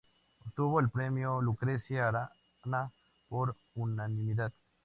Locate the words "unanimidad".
3.75-4.51